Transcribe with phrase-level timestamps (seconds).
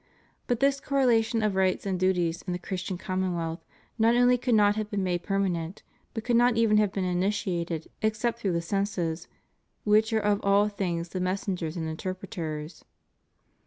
[0.47, 3.63] But this correlation of rights and duties in the Christian commonwealth
[3.99, 5.83] not only could not have been made permanent,
[6.15, 9.27] but could not even have been initiated except through the senses,
[9.83, 12.83] which are of all things the messengers and interpreters.